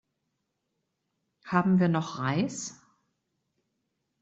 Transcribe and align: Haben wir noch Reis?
Haben 1.45 1.79
wir 1.79 1.87
noch 1.87 2.17
Reis? 2.17 2.81